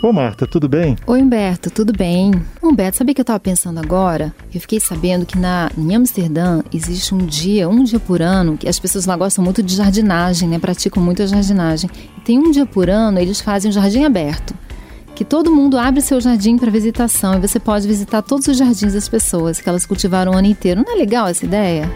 Ô 0.00 0.12
Marta, 0.12 0.46
tudo 0.46 0.68
bem? 0.68 0.96
Oi 1.08 1.20
Humberto, 1.20 1.70
tudo 1.70 1.92
bem? 1.92 2.30
Humberto, 2.62 2.98
sabia 2.98 3.12
que 3.12 3.20
eu 3.20 3.24
estava 3.24 3.40
pensando 3.40 3.80
agora? 3.80 4.32
Eu 4.54 4.60
fiquei 4.60 4.78
sabendo 4.78 5.26
que 5.26 5.36
na, 5.36 5.72
em 5.76 5.92
Amsterdã 5.92 6.62
existe 6.72 7.12
um 7.12 7.18
dia, 7.18 7.68
um 7.68 7.82
dia 7.82 7.98
por 7.98 8.22
ano, 8.22 8.56
que 8.56 8.68
as 8.68 8.78
pessoas 8.78 9.06
lá 9.06 9.16
gostam 9.16 9.42
muito 9.42 9.60
de 9.60 9.74
jardinagem, 9.74 10.48
né? 10.48 10.60
Praticam 10.60 11.02
muito 11.02 11.20
a 11.20 11.26
jardinagem. 11.26 11.90
E 12.16 12.20
tem 12.20 12.38
um 12.38 12.52
dia 12.52 12.64
por 12.64 12.88
ano, 12.88 13.18
eles 13.18 13.40
fazem 13.40 13.70
um 13.70 13.72
jardim 13.72 14.04
aberto 14.04 14.54
que 15.18 15.24
todo 15.24 15.50
mundo 15.52 15.76
abre 15.76 16.00
seu 16.00 16.20
jardim 16.20 16.56
para 16.56 16.70
visitação 16.70 17.34
e 17.34 17.40
você 17.40 17.58
pode 17.58 17.88
visitar 17.88 18.22
todos 18.22 18.46
os 18.46 18.56
jardins 18.56 18.92
das 18.94 19.08
pessoas 19.08 19.60
que 19.60 19.68
elas 19.68 19.84
cultivaram 19.84 20.30
o 20.30 20.36
ano 20.36 20.46
inteiro. 20.46 20.84
Não 20.86 20.94
é 20.94 20.96
legal 20.96 21.26
essa 21.26 21.44
ideia? 21.44 21.90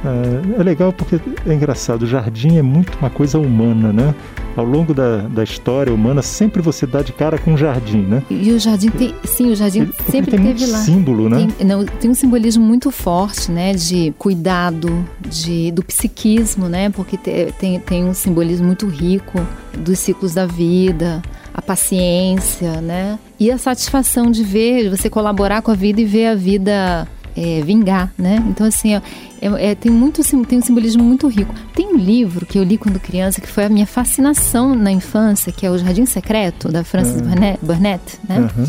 É, 0.56 0.60
é 0.60 0.62
legal 0.64 0.92
porque 0.92 1.20
é 1.46 1.54
engraçado. 1.54 2.02
O 2.02 2.06
jardim 2.06 2.56
é 2.58 2.62
muito 2.62 2.98
uma 2.98 3.08
coisa 3.08 3.38
humana, 3.38 3.92
né? 3.92 4.12
Ao 4.56 4.64
longo 4.64 4.92
da, 4.92 5.18
da 5.18 5.44
história 5.44 5.94
humana, 5.94 6.20
sempre 6.20 6.60
você 6.60 6.84
dá 6.84 7.00
de 7.00 7.12
cara 7.12 7.38
com 7.38 7.52
um 7.52 7.56
jardim, 7.56 7.98
né? 8.02 8.24
E 8.28 8.50
o 8.50 8.58
jardim 8.58 8.88
tem, 8.90 9.14
sim, 9.24 9.52
o 9.52 9.54
jardim 9.54 9.84
porque 9.86 10.10
sempre 10.10 10.32
tem 10.32 10.40
teve 10.44 10.58
muito 10.58 10.72
lá. 10.72 10.78
símbolo, 10.78 11.28
né? 11.28 11.46
Tem, 11.56 11.64
não, 11.66 11.84
tem 11.86 12.10
um 12.10 12.14
simbolismo 12.14 12.64
muito 12.64 12.90
forte, 12.90 13.52
né, 13.52 13.72
de 13.72 14.12
cuidado, 14.18 15.06
de 15.20 15.70
do 15.70 15.82
psiquismo, 15.84 16.68
né, 16.68 16.90
porque 16.90 17.16
te- 17.16 17.54
tem, 17.58 17.78
tem 17.78 18.04
um 18.04 18.12
simbolismo 18.12 18.66
muito 18.66 18.86
rico 18.88 19.40
dos 19.78 19.98
ciclos 20.00 20.34
da 20.34 20.44
vida, 20.44 21.22
a 21.54 21.60
paciência, 21.62 22.80
né, 22.80 23.18
e 23.38 23.50
a 23.50 23.58
satisfação 23.58 24.30
de 24.30 24.42
ver, 24.42 24.84
de 24.84 24.96
você 24.96 25.10
colaborar 25.10 25.62
com 25.62 25.70
a 25.70 25.74
vida 25.74 26.00
e 26.00 26.04
ver 26.04 26.26
a 26.26 26.34
vida 26.34 27.06
é, 27.36 27.62
vingar, 27.62 28.12
né. 28.18 28.42
Então 28.48 28.66
assim, 28.66 28.94
ó, 28.96 29.00
é- 29.40 29.70
é- 29.70 29.74
tem 29.74 29.90
muito 29.90 30.22
tem 30.46 30.58
um 30.58 30.62
simbolismo 30.62 31.02
muito 31.02 31.26
rico. 31.28 31.54
Tem 31.74 31.86
um 31.88 31.96
livro 31.96 32.44
que 32.44 32.58
eu 32.58 32.62
li 32.62 32.76
quando 32.76 33.00
criança 33.00 33.40
que 33.40 33.48
foi 33.48 33.64
a 33.64 33.68
minha 33.70 33.86
fascinação 33.86 34.74
na 34.74 34.92
infância, 34.92 35.50
que 35.50 35.64
é 35.66 35.70
o 35.70 35.78
Jardim 35.78 36.04
Secreto 36.04 36.68
da 36.68 36.84
Frances 36.84 37.20
Burnett, 37.22 37.58
Burnett, 37.62 38.02
né. 38.28 38.36
Aham. 38.38 38.68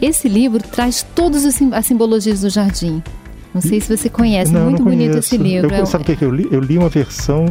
Esse 0.00 0.28
livro 0.28 0.60
traz 0.62 1.04
todas 1.14 1.44
as 1.44 1.54
sim- 1.54 1.70
as 1.72 1.86
simbologias 1.86 2.40
do 2.40 2.50
jardim. 2.50 3.02
Não 3.54 3.60
sei 3.60 3.80
se 3.80 3.96
você 3.96 4.08
conhece, 4.08 4.52
não, 4.52 4.64
muito 4.64 4.82
não 4.84 4.90
bonito 4.90 5.16
esse 5.18 5.36
livro. 5.36 5.72
Eu, 5.74 5.82
É 5.82 5.86
sabe 5.86 6.02
o 6.02 6.06
que, 6.06 6.16
que 6.16 6.24
eu 6.24 6.30
li? 6.34 6.48
Eu 6.50 6.60
li 6.60 6.76
uma 6.76 6.88
versão 6.88 7.46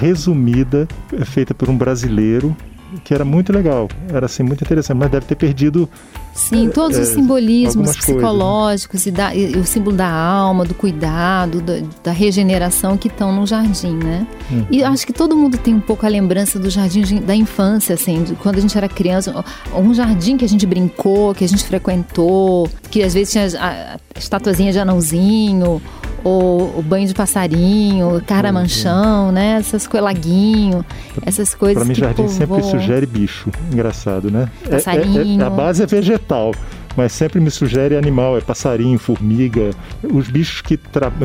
resumida, 0.00 0.86
é, 1.12 1.24
feita 1.24 1.54
por 1.54 1.68
um 1.68 1.76
brasileiro, 1.76 2.56
que 3.04 3.12
era 3.14 3.24
muito 3.24 3.52
legal. 3.52 3.88
Era 4.12 4.26
assim, 4.26 4.42
muito 4.42 4.62
interessante, 4.64 4.96
mas 4.98 5.10
deve 5.10 5.26
ter 5.26 5.34
perdido. 5.34 5.88
Sim, 6.34 6.70
todos 6.72 6.96
os 6.96 7.08
é, 7.10 7.14
simbolismos 7.14 7.74
algumas 7.76 7.96
coisas, 7.96 8.08
né? 8.08 8.14
psicológicos 8.14 9.06
e, 9.06 9.10
da- 9.10 9.34
e 9.34 9.56
o 9.56 9.64
símbolo 9.64 9.96
da 9.96 10.08
alma, 10.08 10.64
do 10.64 10.72
cuidado, 10.72 11.60
da, 11.60 11.74
da 12.04 12.12
regeneração 12.12 12.96
que 12.96 13.08
estão 13.08 13.32
no 13.34 13.44
jardim, 13.46 13.96
né? 13.96 14.24
Uhum. 14.50 14.66
E 14.70 14.84
acho 14.84 15.04
que 15.04 15.12
todo 15.12 15.36
mundo 15.36 15.58
tem 15.58 15.74
um 15.74 15.80
pouco 15.80 16.06
a 16.06 16.08
lembrança 16.08 16.56
do 16.58 16.70
jardim 16.70 17.00
de- 17.02 17.18
da 17.20 17.34
infância, 17.34 17.94
assim, 17.94 18.22
de 18.22 18.34
quando 18.36 18.58
a 18.58 18.60
gente 18.60 18.76
era 18.78 18.88
criança, 18.88 19.44
um 19.74 19.92
jardim 19.92 20.36
que 20.36 20.44
a 20.44 20.48
gente 20.48 20.64
brincou, 20.64 21.34
que 21.34 21.42
a 21.44 21.48
gente 21.48 21.64
frequentou, 21.64 22.68
que 22.90 23.02
às 23.02 23.14
vezes 23.14 23.32
tinha 23.32 23.46
a, 23.60 23.94
a 23.94 24.18
estatuazinha 24.18 24.70
de 24.72 24.78
anãozinho, 24.78 25.82
ou 26.24 26.78
o 26.78 26.82
banho 26.82 27.06
de 27.06 27.14
passarinho, 27.14 28.20
caramanchão, 28.26 29.30
né? 29.32 29.56
Essas 29.58 29.86
coisas, 29.86 30.04
laguinho, 30.04 30.84
essas 31.24 31.54
coisas 31.54 31.78
Para 31.78 31.88
mim, 31.88 31.94
que 31.94 32.00
jardim 32.00 32.28
sempre 32.28 32.46
povoam. 32.60 32.70
sugere 32.70 33.06
bicho. 33.06 33.50
Engraçado, 33.72 34.30
né? 34.30 34.48
É- 34.64 34.66
é- 34.66 34.68
é- 34.68 34.80
Passarinho. 34.82 35.44
a 35.46 35.50
base 35.50 35.82
é 35.82 35.86
vegetal. 35.86 36.52
Mas 36.96 37.12
sempre 37.12 37.38
me 37.38 37.48
sugere 37.48 37.96
animal, 37.96 38.36
é 38.36 38.40
passarinho, 38.40 38.98
formiga, 38.98 39.70
os 40.12 40.28
bichos 40.28 40.60
que, 40.62 40.76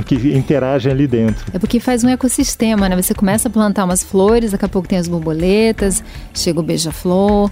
que 0.06 0.38
interagem 0.38 0.92
ali 0.92 1.08
dentro. 1.08 1.44
É 1.52 1.58
porque 1.58 1.80
faz 1.80 2.04
um 2.04 2.10
ecossistema, 2.10 2.88
né? 2.88 2.96
Você 3.02 3.16
começa 3.16 3.48
a 3.48 3.52
plantar 3.52 3.84
umas 3.86 4.04
flores, 4.04 4.52
daqui 4.52 4.66
a 4.66 4.70
pouco 4.70 4.88
tem 4.88 5.00
as 5.00 5.08
borboletas, 5.08 6.04
chega 6.32 6.60
o 6.60 6.64
beija-flor, 6.64 7.50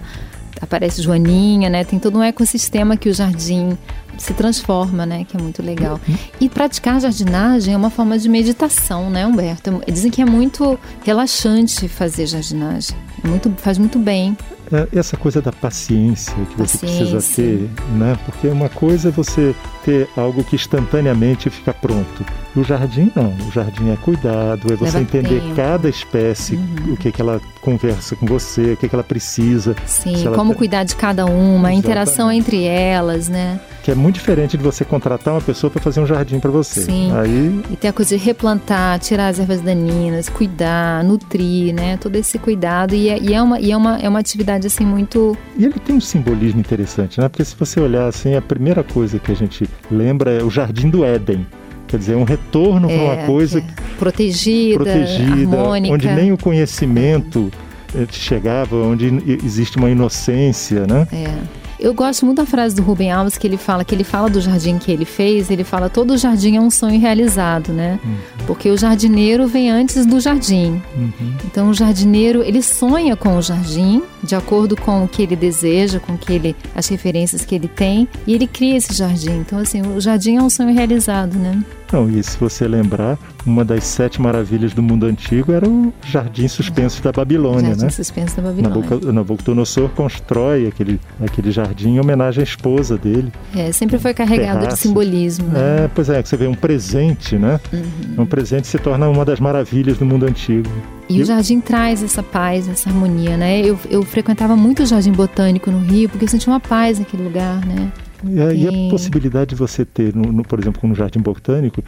aparece 0.62 1.02
joaninha, 1.02 1.68
né? 1.68 1.82
Tem 1.82 1.98
todo 1.98 2.18
um 2.18 2.22
ecossistema 2.22 2.96
que 2.96 3.08
o 3.08 3.14
jardim 3.14 3.76
se 4.16 4.32
transforma, 4.32 5.04
né? 5.04 5.24
Que 5.28 5.36
é 5.36 5.40
muito 5.40 5.60
legal. 5.60 6.00
E 6.40 6.48
praticar 6.48 7.00
jardinagem 7.00 7.74
é 7.74 7.76
uma 7.76 7.90
forma 7.90 8.16
de 8.16 8.28
meditação, 8.28 9.10
né, 9.10 9.26
Humberto? 9.26 9.82
Dizem 9.90 10.10
que 10.10 10.22
é 10.22 10.24
muito 10.24 10.78
relaxante 11.04 11.88
fazer 11.88 12.26
jardinagem. 12.26 12.96
É 13.22 13.26
muito, 13.26 13.52
faz 13.58 13.76
muito 13.76 13.98
bem. 13.98 14.36
É, 14.72 14.88
essa 14.98 15.18
coisa 15.18 15.42
da 15.42 15.52
paciência 15.52 16.34
que 16.46 16.56
você 16.56 16.78
precisa 16.78 17.18
ter, 17.36 17.68
né? 17.98 18.18
Porque 18.24 18.48
uma 18.48 18.70
coisa 18.70 19.10
é 19.10 19.12
você 19.12 19.54
ter 19.84 20.08
algo 20.16 20.42
que 20.42 20.56
instantaneamente 20.56 21.50
fica 21.50 21.74
pronto. 21.74 22.24
E 22.56 22.58
o 22.58 22.64
jardim 22.64 23.12
não. 23.14 23.34
O 23.46 23.52
jardim 23.52 23.90
é 23.90 23.96
cuidado, 23.96 24.72
é 24.72 24.76
você 24.76 24.84
Leva 24.98 25.00
entender 25.02 25.28
tempo. 25.28 25.46
Uhum. 25.48 25.54
cada 25.54 25.88
espécie, 25.90 26.58
o 26.88 26.96
que, 26.96 27.12
que 27.12 27.20
ela 27.20 27.38
conversa 27.60 28.16
com 28.16 28.24
você, 28.24 28.72
o 28.72 28.76
que, 28.78 28.88
que 28.88 28.94
ela 28.94 29.04
precisa. 29.04 29.76
Sim, 29.84 30.24
ela 30.24 30.36
como 30.36 30.50
tem- 30.52 30.58
cuidar 30.58 30.84
de 30.84 30.96
cada 30.96 31.26
uma, 31.26 31.68
a 31.68 31.72
interação 31.74 32.30
Exatamente. 32.32 32.48
entre 32.56 32.64
elas, 32.64 33.28
né? 33.28 33.60
Que 33.82 33.90
é 33.90 33.94
muito 33.94 34.14
diferente 34.14 34.56
de 34.56 34.62
você 34.62 34.84
contratar 34.84 35.34
uma 35.34 35.40
pessoa 35.40 35.70
para 35.70 35.82
fazer 35.82 36.00
um 36.00 36.06
jardim 36.06 36.38
para 36.38 36.50
você. 36.50 36.82
Sim. 36.82 37.12
Aí 37.14 37.60
E 37.70 37.76
tem 37.76 37.90
a 37.90 37.92
coisa 37.92 38.16
de 38.16 38.24
replantar, 38.24 38.98
tirar 39.00 39.28
as 39.28 39.38
ervas 39.40 39.60
daninhas, 39.60 40.28
cuidar, 40.28 41.02
nutrir, 41.02 41.74
né? 41.74 41.96
Todo 41.96 42.14
esse 42.16 42.38
cuidado. 42.38 42.94
E 42.94 43.08
é, 43.08 43.18
e 43.20 43.34
é 43.34 43.42
uma, 43.42 43.58
e 43.58 43.72
é, 43.72 43.76
uma, 43.76 43.98
é 43.98 44.08
uma 44.08 44.20
atividade, 44.20 44.66
assim, 44.66 44.84
muito... 44.84 45.36
E 45.58 45.64
ele 45.64 45.80
tem 45.80 45.96
um 45.96 46.00
simbolismo 46.00 46.60
interessante, 46.60 47.20
né? 47.20 47.28
Porque 47.28 47.44
se 47.44 47.56
você 47.56 47.80
olhar 47.80 48.06
assim, 48.06 48.36
a 48.36 48.42
primeira 48.42 48.84
coisa 48.84 49.18
que 49.18 49.32
a 49.32 49.36
gente 49.36 49.68
lembra 49.90 50.30
é 50.30 50.42
o 50.42 50.50
Jardim 50.50 50.88
do 50.88 51.04
Éden. 51.04 51.46
Quer 51.88 51.98
dizer, 51.98 52.16
um 52.16 52.24
retorno 52.24 52.88
para 52.88 52.96
uma 52.96 53.14
é, 53.14 53.26
coisa 53.26 53.58
é 53.58 53.64
protegida, 53.98 54.76
protegida, 54.76 55.32
harmônica. 55.32 55.94
onde 55.94 56.08
nem 56.08 56.32
o 56.32 56.38
conhecimento 56.38 57.50
eh, 57.94 58.06
te 58.06 58.18
chegava, 58.18 58.76
onde 58.76 59.06
existe 59.44 59.76
uma 59.76 59.90
inocência, 59.90 60.86
né? 60.86 61.06
É. 61.12 61.61
Eu 61.82 61.92
gosto 61.92 62.24
muito 62.24 62.38
da 62.38 62.46
frase 62.46 62.76
do 62.76 62.82
Rubem 62.82 63.10
Alves 63.10 63.36
que 63.36 63.44
ele 63.44 63.56
fala, 63.56 63.84
que 63.84 63.92
ele 63.92 64.04
fala 64.04 64.30
do 64.30 64.40
jardim 64.40 64.78
que 64.78 64.92
ele 64.92 65.04
fez, 65.04 65.50
ele 65.50 65.64
fala 65.64 65.90
todo 65.90 66.16
jardim 66.16 66.56
é 66.56 66.60
um 66.60 66.70
sonho 66.70 67.00
realizado, 67.00 67.72
né? 67.72 67.98
Porque 68.46 68.70
o 68.70 68.78
jardineiro 68.78 69.48
vem 69.48 69.68
antes 69.68 70.06
do 70.06 70.20
jardim. 70.20 70.80
Uhum. 70.96 71.34
Então 71.44 71.70
o 71.70 71.74
jardineiro, 71.74 72.40
ele 72.44 72.62
sonha 72.62 73.16
com 73.16 73.36
o 73.36 73.42
jardim, 73.42 74.00
de 74.22 74.34
acordo 74.34 74.76
com 74.76 75.04
o 75.04 75.08
que 75.08 75.22
ele 75.22 75.36
deseja, 75.36 75.98
com 76.00 76.16
que 76.16 76.32
ele, 76.32 76.56
as 76.74 76.88
referências 76.88 77.44
que 77.44 77.54
ele 77.54 77.68
tem, 77.68 78.08
e 78.26 78.34
ele 78.34 78.46
cria 78.46 78.76
esse 78.76 78.92
jardim. 78.94 79.38
Então 79.40 79.58
assim, 79.58 79.82
o 79.82 80.00
jardim 80.00 80.36
é 80.36 80.42
um 80.42 80.50
sonho 80.50 80.72
realizado, 80.74 81.36
né? 81.38 81.62
Não, 81.92 82.08
e 82.08 82.22
se 82.22 82.38
você 82.38 82.66
lembrar, 82.66 83.18
uma 83.44 83.62
das 83.66 83.84
sete 83.84 84.18
maravilhas 84.18 84.72
do 84.72 84.82
mundo 84.82 85.04
antigo 85.04 85.52
era 85.52 85.68
o 85.68 85.92
Jardim 86.06 86.48
Suspenso 86.48 87.02
da 87.02 87.12
Babilônia, 87.12 87.66
jardim 87.68 87.82
né? 87.84 87.90
suspenso 87.90 88.36
da 88.36 88.42
Babilônia. 88.44 88.80
Nabuco- 88.80 89.12
Nabucodonosor 89.12 89.90
constrói 89.90 90.66
aquele, 90.66 90.98
aquele 91.22 91.50
jardim 91.50 91.90
em 91.96 92.00
homenagem 92.00 92.40
à 92.40 92.44
esposa 92.44 92.96
dele. 92.96 93.30
É, 93.54 93.70
sempre 93.72 93.98
foi 93.98 94.14
carregado 94.14 94.66
de 94.68 94.78
simbolismo, 94.78 95.48
né? 95.48 95.84
É, 95.84 95.90
pois 95.94 96.08
é, 96.08 96.22
que 96.22 96.30
você 96.30 96.36
vê 96.38 96.46
um 96.46 96.54
presente, 96.54 97.36
né? 97.36 97.60
Uhum. 97.70 98.22
Um 98.22 98.26
presente 98.26 98.66
se 98.68 98.78
torna 98.78 99.06
uma 99.10 99.24
das 99.26 99.38
maravilhas 99.38 99.98
do 99.98 100.06
mundo 100.06 100.24
antigo. 100.24 100.70
E 101.08 101.20
o 101.20 101.24
jardim 101.24 101.60
traz 101.60 102.02
essa 102.02 102.22
paz, 102.22 102.68
essa 102.68 102.88
harmonia, 102.88 103.36
né? 103.36 103.60
Eu, 103.60 103.78
eu 103.90 104.02
frequentava 104.02 104.56
muito 104.56 104.82
o 104.82 104.86
jardim 104.86 105.12
botânico 105.12 105.70
no 105.70 105.78
Rio, 105.80 106.08
porque 106.08 106.24
eu 106.24 106.28
sentia 106.28 106.52
uma 106.52 106.60
paz 106.60 106.98
naquele 106.98 107.22
lugar, 107.24 107.64
né? 107.66 107.92
E 108.24 108.40
a, 108.40 108.52
e 108.52 108.88
possibilidade 108.88 109.50
de 109.50 109.54
você 109.56 109.84
ter, 109.84 110.14
no, 110.14 110.32
no- 110.32 110.42
por 110.44 110.58
exemplo, 110.58 110.88
no 110.88 110.94
jardim 110.94 111.18
botânico, 111.20 111.82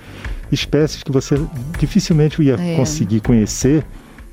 espécies 0.50 1.02
que 1.02 1.12
você 1.12 1.40
dificilmente 1.78 2.42
ia 2.42 2.54
É. 2.60 2.74
conseguir 2.76 3.20
conhecer, 3.20 3.84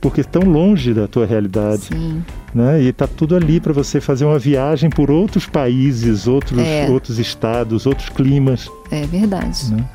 porque 0.01 0.21
estão 0.21 0.41
longe 0.41 0.93
da 0.95 1.07
tua 1.07 1.27
realidade, 1.27 1.83
Sim. 1.83 2.23
né? 2.55 2.81
E 2.81 2.87
está 2.87 3.05
tudo 3.05 3.35
ali 3.35 3.59
para 3.59 3.71
você 3.71 4.01
fazer 4.01 4.25
uma 4.25 4.39
viagem 4.39 4.89
por 4.89 5.11
outros 5.11 5.45
países, 5.45 6.27
outros, 6.27 6.57
É. 6.59 6.89
outros 6.89 7.19
estados, 7.19 7.85
outros 7.85 8.09
climas. 8.09 8.67
É 8.89 9.05
verdade. 9.05 9.71
Né? 9.71 9.85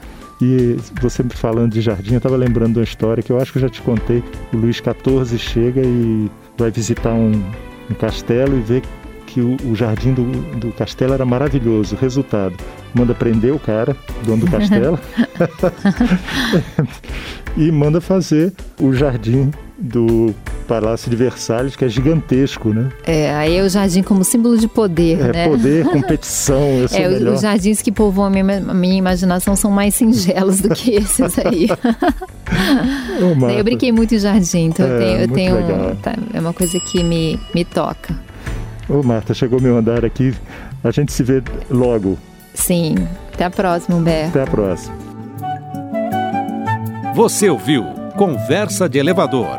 E 0.40 0.76
você 1.00 1.22
me 1.22 1.30
falando 1.30 1.72
de 1.72 1.80
jardim, 1.80 2.12
eu 2.12 2.18
estava 2.18 2.36
lembrando 2.36 2.74
de 2.74 2.78
uma 2.80 2.84
história 2.84 3.22
que 3.22 3.30
eu 3.30 3.40
acho 3.40 3.52
que 3.52 3.58
eu 3.58 3.62
já 3.62 3.68
te 3.68 3.80
contei. 3.80 4.22
O 4.52 4.56
Luís 4.56 4.76
XIV 4.76 5.38
chega 5.38 5.80
e 5.82 6.30
vai 6.58 6.70
visitar 6.70 7.12
um, 7.12 7.42
um 7.90 7.94
castelo 7.94 8.56
e 8.56 8.60
vê 8.60 8.82
que 9.26 9.40
o, 9.40 9.56
o 9.70 9.74
jardim 9.74 10.12
do, 10.12 10.24
do 10.56 10.72
castelo 10.72 11.14
era 11.14 11.24
maravilhoso. 11.24 11.96
Resultado, 11.96 12.54
manda 12.94 13.14
prender 13.14 13.52
o 13.52 13.58
cara, 13.58 13.96
dono 14.24 14.44
do 14.44 14.50
castelo, 14.50 14.98
e 17.56 17.72
manda 17.72 18.00
fazer 18.00 18.52
o 18.80 18.92
jardim 18.92 19.50
do 19.78 20.34
Palácio 20.66 21.08
de 21.10 21.16
Versalhes, 21.16 21.76
que 21.76 21.84
é 21.84 21.88
gigantesco, 21.88 22.70
né? 22.70 22.88
É, 23.04 23.34
aí 23.34 23.56
é 23.56 23.62
o 23.62 23.68
jardim 23.68 24.02
como 24.02 24.22
símbolo 24.24 24.58
de 24.58 24.66
poder, 24.68 25.20
É 25.20 25.32
né? 25.32 25.48
poder, 25.48 25.84
competição, 25.90 26.60
eu 26.80 26.88
sou 26.88 26.98
É, 26.98 27.08
os- 27.08 27.14
melhor. 27.14 27.34
os 27.34 27.40
jardins 27.40 27.80
que 27.80 27.92
povoam 27.92 28.26
a 28.26 28.30
minha, 28.30 28.58
a 28.58 28.74
minha 28.74 28.94
imaginação 28.96 29.54
são 29.56 29.70
mais 29.70 29.94
singelos 29.94 30.60
do 30.60 30.68
que 30.70 30.92
esses 30.96 31.38
aí. 31.38 31.68
Eu 33.56 33.64
brinquei 33.64 33.90
muito 33.90 34.14
em 34.14 34.18
jardim, 34.18 34.66
então 34.66 34.86
É, 34.86 34.90
eu 34.90 34.98
tenho, 34.98 35.10
eu 35.12 35.18
muito 35.18 35.34
tenho 35.34 35.54
legal. 35.56 35.96
tá, 36.02 36.14
é 36.34 36.38
uma 36.40 36.52
coisa 36.52 36.78
que 36.78 37.02
me, 37.02 37.40
me 37.54 37.64
toca. 37.64 38.14
Ô 38.88 39.02
Marta, 39.02 39.32
chegou 39.34 39.60
meu 39.60 39.76
andar 39.76 40.04
aqui. 40.04 40.34
A 40.84 40.90
gente 40.90 41.12
se 41.12 41.22
vê 41.22 41.42
logo. 41.70 42.18
Sim. 42.54 42.94
Até 43.32 43.44
a 43.46 43.50
próxima, 43.50 43.96
Humberto. 43.96 44.28
Até 44.38 44.42
a 44.42 44.46
próxima. 44.46 44.94
Você 47.14 47.48
ouviu 47.48 47.84
Conversa 48.16 48.88
de 48.88 48.98
Elevador 48.98 49.58